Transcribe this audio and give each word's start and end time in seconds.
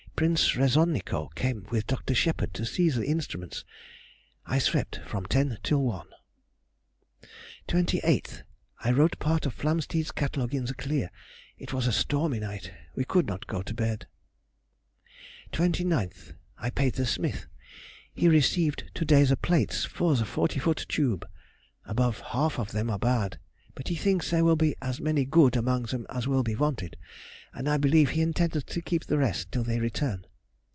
Prince 0.17 0.55
Resonico 0.55 1.29
came 1.33 1.65
with 1.71 1.87
Dr. 1.87 2.13
Shepherd 2.13 2.53
to 2.53 2.63
see 2.63 2.91
the 2.91 3.07
instruments. 3.07 3.65
I 4.45 4.59
swept 4.59 4.97
from 5.07 5.25
ten 5.25 5.57
till 5.63 5.81
one. 5.81 6.09
28th.—I 7.67 8.91
wrote 8.91 9.17
part 9.17 9.47
of 9.47 9.55
Flamsteed's 9.55 10.11
Catalogue 10.11 10.53
in 10.53 10.65
the 10.65 10.75
clear. 10.75 11.09
It 11.57 11.73
was 11.73 11.87
a 11.87 11.91
stormy 11.91 12.39
night, 12.39 12.71
we 12.95 13.03
could 13.03 13.25
not 13.25 13.47
go 13.47 13.63
to 13.63 13.73
bed. 13.73 14.05
29th.—I 15.53 16.69
paid 16.69 16.93
the 16.93 17.07
smith. 17.07 17.47
He 18.13 18.27
received 18.27 18.91
to 18.93 19.03
day 19.05 19.23
the 19.23 19.35
plates 19.35 19.85
for 19.85 20.15
the 20.15 20.25
forty 20.25 20.59
foot 20.59 20.85
tube. 20.87 21.27
Above 21.83 22.19
half 22.19 22.59
of 22.59 22.73
them 22.73 22.91
are 22.91 22.99
bad, 22.99 23.39
but 23.73 23.87
he 23.87 23.95
thinks 23.95 24.29
there 24.29 24.43
will 24.45 24.57
be 24.57 24.75
as 24.83 25.01
many 25.01 25.25
good 25.25 25.55
among 25.55 25.83
them 25.83 26.05
as 26.09 26.27
will 26.27 26.43
be 26.43 26.53
wanted, 26.55 26.95
and 27.53 27.69
I 27.69 27.77
believe 27.77 28.11
he 28.11 28.21
intends 28.21 28.63
to 28.63 28.81
keep 28.81 29.05
the 29.05 29.17
rest 29.17 29.51
till 29.51 29.63
they 29.63 29.79
return. 29.79 30.25